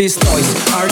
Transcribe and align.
these 0.00 0.16
toys 0.16 0.72
are 0.72 0.89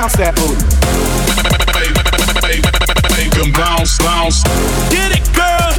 bounce 0.00 0.16
that 0.16 0.34
booty. 0.34 0.56
Make 3.16 3.32
them 3.32 3.52
bounce, 3.52 3.98
bounce. 3.98 4.42
Get 4.88 5.12
it, 5.12 5.26
girl. 5.36 5.76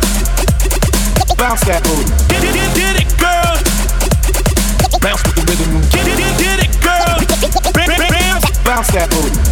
Bounce 1.38 1.62
that 1.66 1.82
booty. 1.82 2.06
Get 2.30 2.44
it, 2.46 2.54
get 2.78 3.02
it, 3.02 3.10
girl. 3.18 3.58
Bounce 5.02 5.24
with 5.26 5.36
the 5.36 5.44
rhythm. 5.50 5.82
Get 5.90 6.06
it, 6.06 6.38
get 6.38 6.60
it, 6.62 6.72
girl. 6.86 7.18
Bounce 8.64 8.92
that 8.92 9.10
booty. 9.10 9.51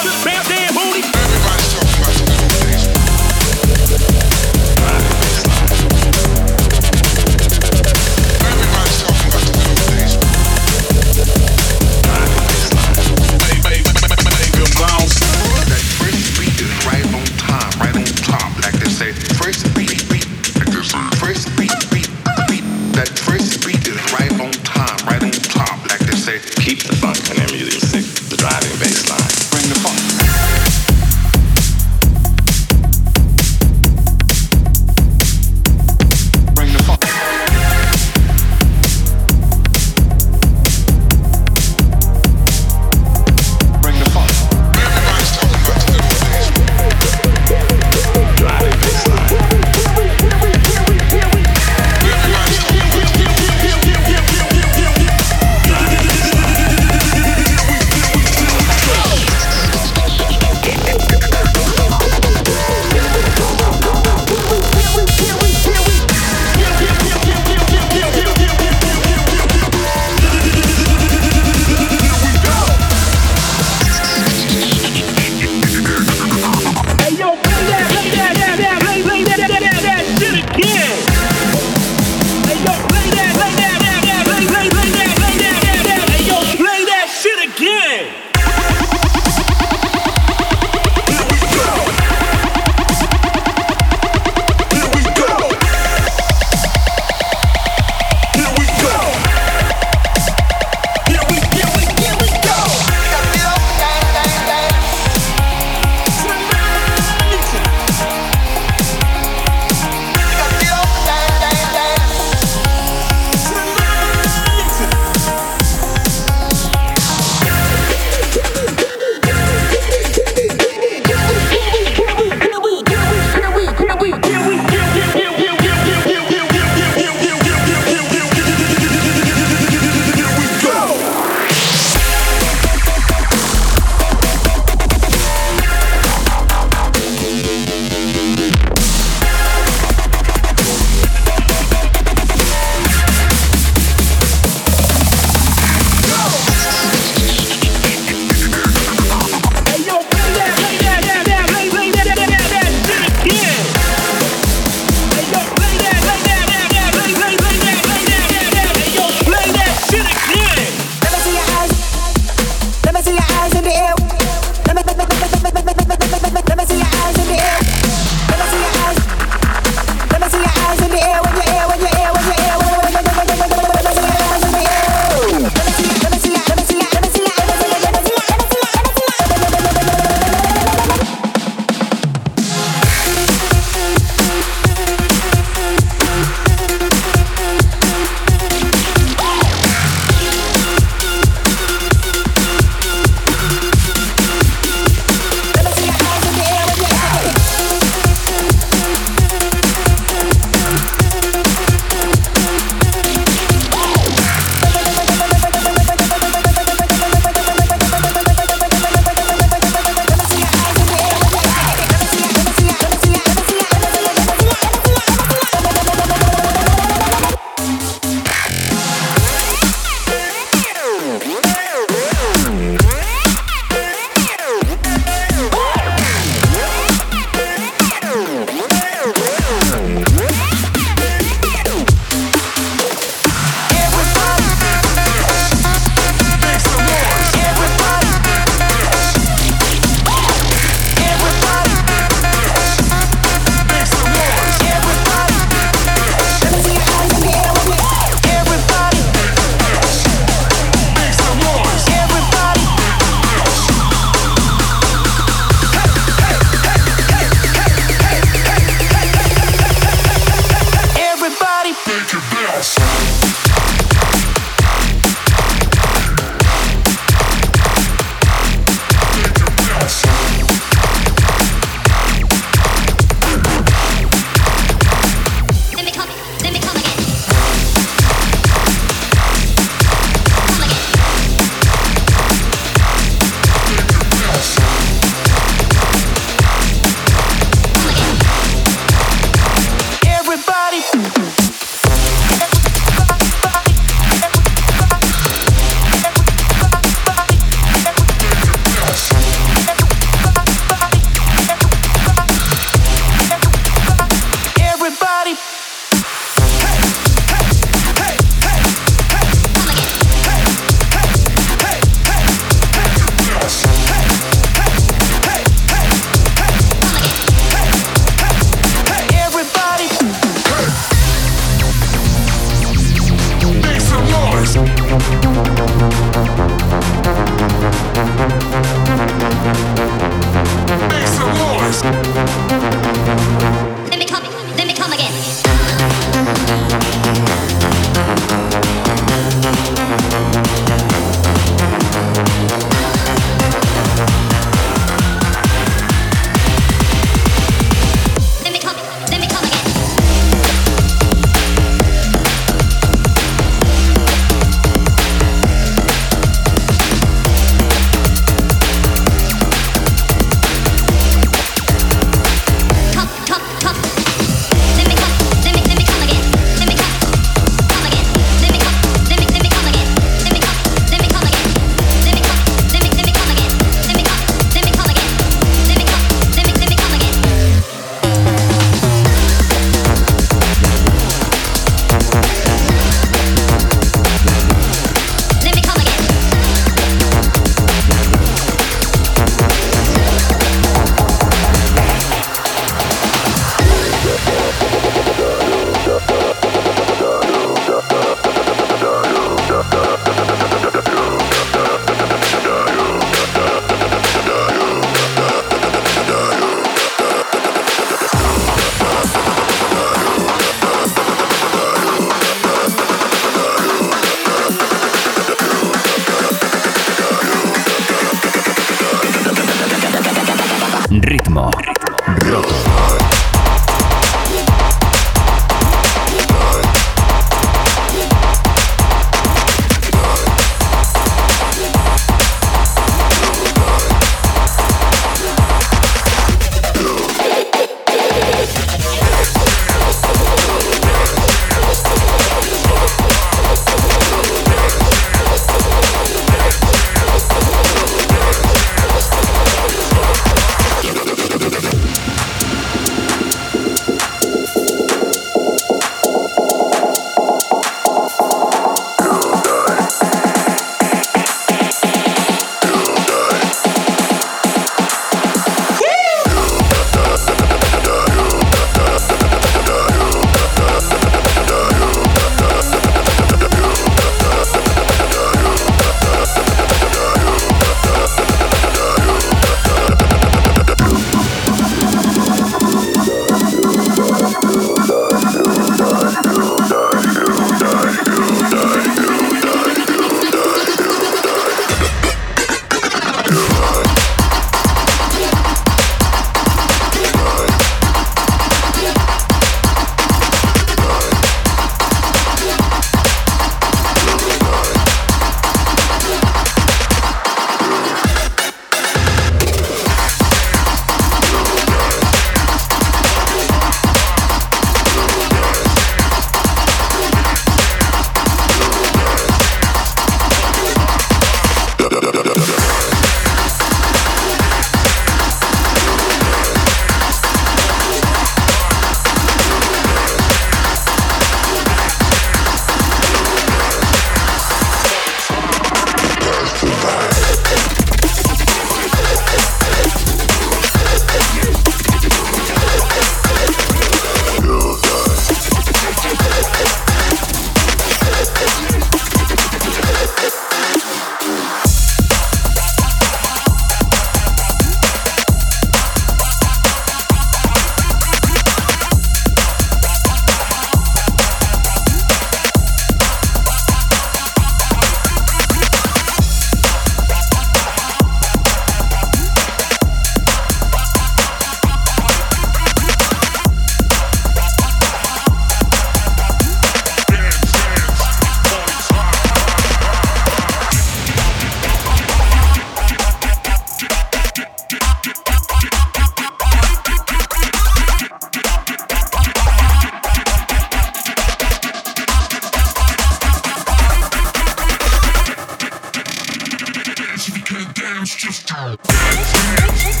dance, 598.04 598.16
just 598.16 598.46
do. 598.46 598.54
Dance, 598.54 599.32
dance, 599.56 600.00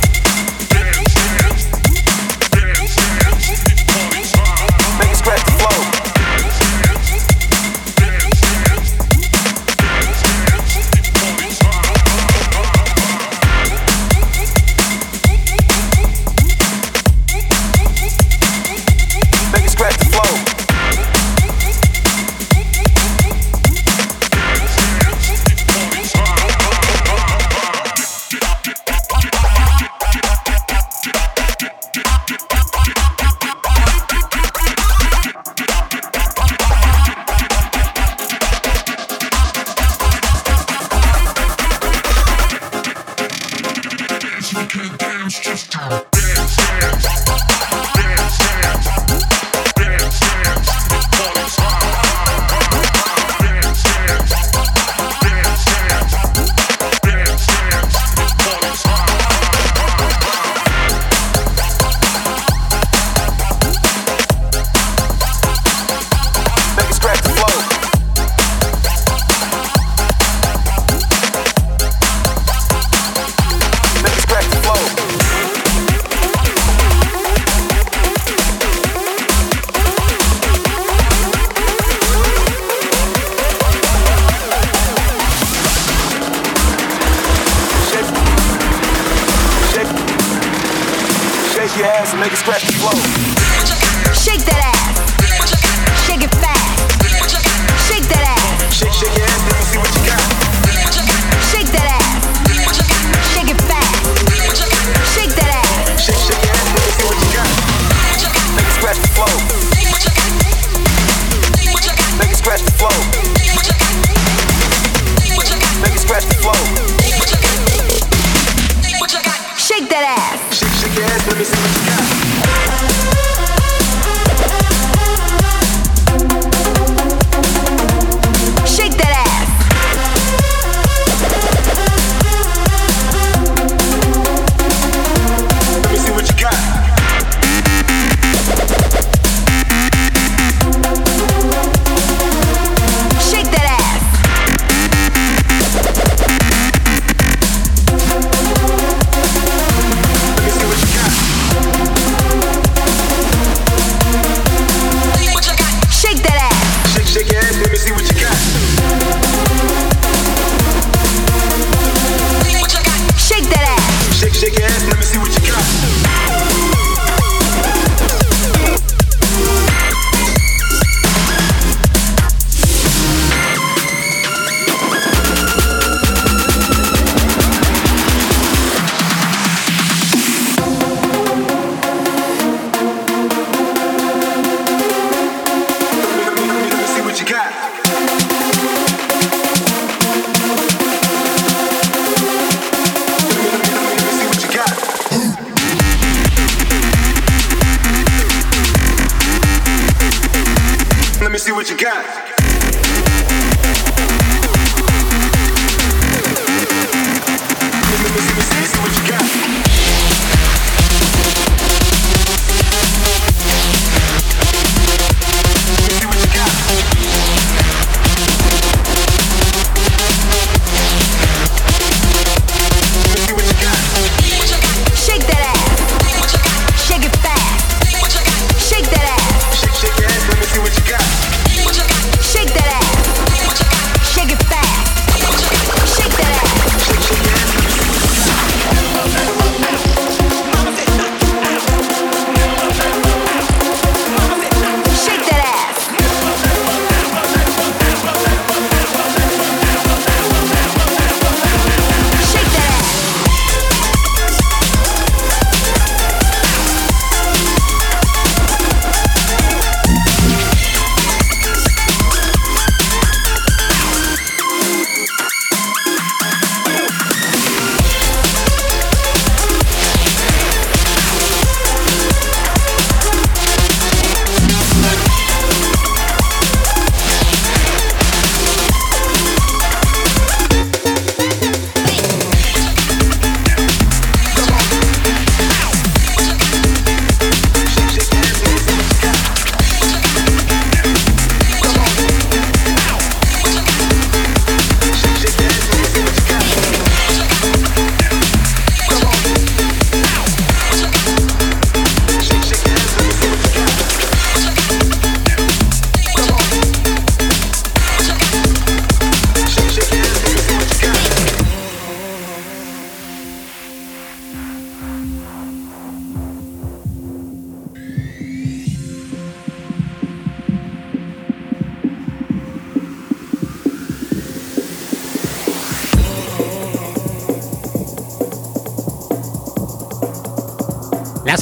dance, 0.68 1.14
dance. 1.40 1.83